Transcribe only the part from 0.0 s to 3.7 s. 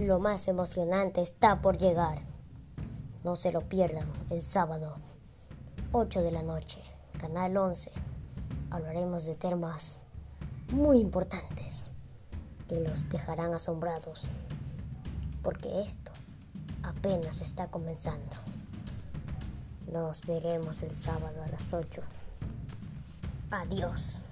Lo más emocionante está por llegar. No se lo